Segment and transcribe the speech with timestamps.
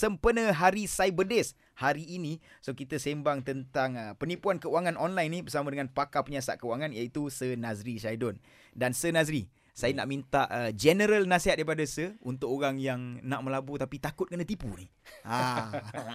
[0.00, 2.40] sempena Hari Cyber Days hari ini.
[2.64, 7.28] So kita sembang tentang uh, penipuan keuangan online ni bersama dengan pakar penyiasat keuangan iaitu
[7.28, 8.40] Sir Nazri Syaidun.
[8.72, 13.44] Dan Sir Nazri, saya nak minta uh, general nasihat daripada Sir untuk orang yang nak
[13.44, 14.88] melabur tapi takut kena tipu ni.
[15.28, 15.68] Ha.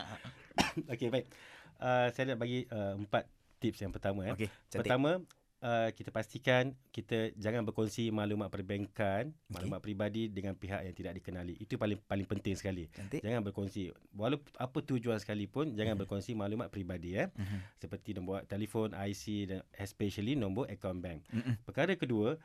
[0.93, 1.29] Okey, baik.
[1.77, 3.29] Uh, saya nak bagi uh, empat
[3.61, 4.25] tips yang pertama.
[4.33, 4.49] Eh.
[4.73, 4.81] Cantik.
[4.81, 5.21] pertama,
[5.65, 9.49] uh, kita pastikan kita jangan berkongsi maklumat perbankan, Okey.
[9.49, 11.57] maklumat peribadi dengan pihak yang tidak dikenali.
[11.57, 12.85] Itu paling paling penting sekali.
[12.93, 13.25] Cantik.
[13.25, 16.01] Jangan berkongsi walaupun apa tujuan sekalipun jangan Mhm.
[16.05, 17.81] berkongsi maklumat peribadi eh Mhm.
[17.81, 21.25] seperti nombor telefon, IC dan especially nombor akaun bank.
[21.33, 21.65] Mhm.
[21.65, 22.37] Perkara kedua,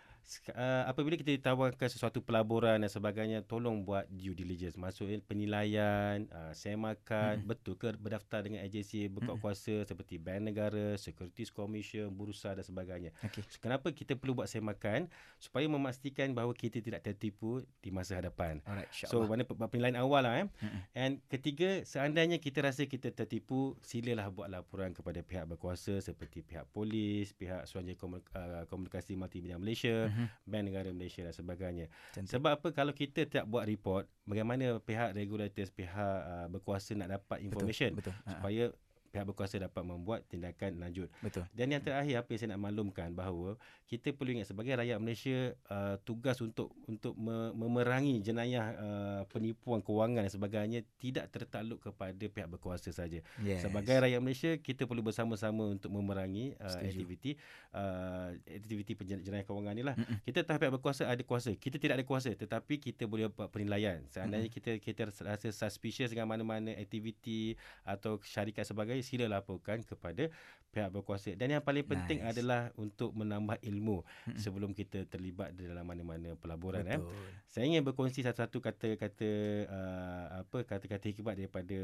[0.51, 4.75] uh, apabila kita ditawarkan sesuatu pelaburan dan sebagainya, tolong buat due diligence.
[4.75, 7.51] Maksudnya penilaian, uh, semakan, Mm-mm.
[7.51, 9.43] betul ke berdaftar dengan agensi berkuat Mm-mm.
[9.43, 13.10] kuasa seperti Bank Negara, Securities Commission, Bursa dan sebagainya.
[13.21, 13.43] Okey.
[13.59, 15.11] Kenapa kita perlu buat semakan?
[15.37, 18.61] Supaya memastikan bahawa kita tidak tertipu di masa hadapan.
[18.65, 20.47] Alright, So mana pe- penilaian awal lah eh.
[20.61, 20.81] Mm-mm.
[20.93, 26.69] And ketiga, seandainya kita rasa kita tertipu, silalah buat laporan kepada pihak berkuasa seperti pihak
[26.71, 30.27] polis, pihak Suruhanjaya uh, Komunikasi Multimedia Malaysia, Mhm.
[30.45, 31.87] Bank Negara Malaysia dan sebagainya.
[32.13, 32.31] Cantik.
[32.31, 37.43] Sebab apa kalau kita tak buat report, bagaimana pihak regulators, pihak uh, berkuasa nak dapat
[37.43, 38.13] information Betul.
[38.13, 38.15] betul.
[38.27, 38.71] Ha, ha.
[39.11, 41.11] Pihak berkuasa dapat membuat tindakan lanjut.
[41.19, 41.45] Betul.
[41.51, 43.59] Dan yang terakhir apa yang saya nak maklumkan bahawa
[43.91, 49.83] kita perlu ingat sebagai rakyat Malaysia uh, tugas untuk untuk me- memerangi jenayah uh, penipuan
[49.83, 53.19] kewangan dan sebagainya tidak tertakluk kepada pihak berkuasa saja.
[53.43, 53.67] Yes.
[53.67, 56.87] Sebagai rakyat Malaysia kita perlu bersama-sama untuk memerangi uh, Setuju.
[56.87, 57.31] aktiviti
[57.75, 58.93] uh, aktiviti
[59.27, 59.99] jenayah kewangan ni lah.
[59.99, 60.23] Mm-mm.
[60.23, 61.51] Kita tahu pihak berkuasa ada kuasa.
[61.59, 64.07] Kita tidak ada kuasa tetapi kita boleh buat penilaian.
[64.07, 70.29] Seandainya kita kita rasa suspicious dengan mana-mana aktiviti atau syarikat sebagainya sila laporkan kepada
[70.71, 71.35] pihak berkuasa.
[71.35, 72.31] Dan yang paling penting Nice.
[72.31, 74.39] adalah untuk menambah ilmu Mm-mm.
[74.39, 77.03] sebelum kita terlibat dalam mana-mana pelaburan eh.
[77.03, 77.11] Betul.
[77.51, 79.31] Saya ingin berkongsi satu-satu kata-kata
[79.67, 81.81] uh, apa kata-kata hikmat daripada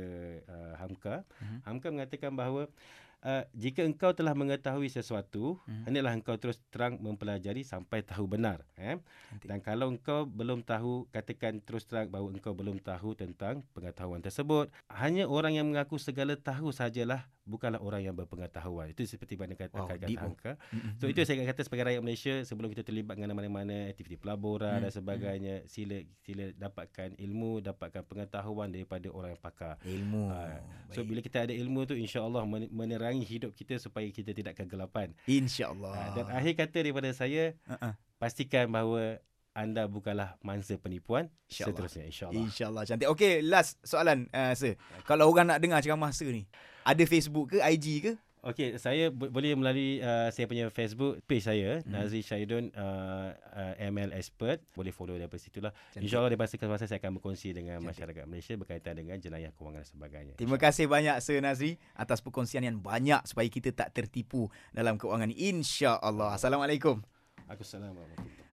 [0.47, 1.27] uh, Hamka.
[1.43, 1.59] Mhm.
[1.67, 2.71] Hamka mengatakan bahawa
[3.23, 5.85] uh, jika engkau telah mengetahui sesuatu, Mhm.
[5.89, 8.99] hendaklah engkau terus terang mempelajari sampai tahu benar, eh.
[9.45, 14.69] Dan kalau engkau belum tahu, katakan terus terang bahawa engkau belum tahu tentang pengetahuan tersebut.
[14.91, 18.91] Hanya orang yang mengaku segala tahu sajalah bukanlah orang yang berpengetahuan.
[18.91, 20.35] Itu seperti mana kata Wow, kata oh.
[20.75, 20.99] Mm-mm.
[20.99, 24.83] So itu saya kata sebagai rakyat Malaysia sebelum kita terlibat dengan mana-mana aktiviti pelaburan Hmm,
[24.83, 29.79] dan sebagainya sila sila dapatkan ilmu dapatkan pengetahuan daripada orang yang pakar.
[29.81, 30.27] ilmu.
[30.27, 30.59] Ah,
[30.91, 31.07] So Baik.
[31.07, 35.15] bila kita ada ilmu tu insya-Allah men- menerangi hidup kita supaya kita tidak kegelapan.
[35.25, 35.93] InsyaAllah.
[35.93, 37.95] Ah, dan akhir kata daripada saya Uh-uh.
[38.17, 41.73] pastikan bahawa anda bukanlah mangsa penipuan InsyaAllah.
[41.73, 42.41] seterusnya insya-Allah.
[42.43, 43.09] InsyaAllah cantik.
[43.09, 44.75] Okey, last soalan uh, sir.
[45.03, 46.45] Kalau orang nak dengar ceramah sir ni,
[46.87, 48.13] ada Facebook ke, IG ke?
[48.47, 51.91] Okey, saya bo- boleh melalui uh, saya punya Facebook page saya Mhm.
[51.91, 54.63] Nazri Syaidun uh, uh, ML Expert.
[54.71, 55.75] Boleh follow daripada situ lah.
[55.91, 56.07] Cantik.
[56.07, 57.91] InsyaAllah daripada masa saya akan berkongsi dengan Cantik.
[57.91, 60.33] masyarakat Malaysia berkaitan dengan jenayah kewangan dan sebagainya.
[60.39, 65.27] Terima kasih banyak Sir Nazri atas perkongsian yang banyak supaya kita tak tertipu dalam keuangan
[65.27, 65.51] ni.
[65.51, 66.39] InsyaAllah.
[66.39, 67.03] Assalamualaikum.
[67.51, 68.37] Aku salam warahmatullahi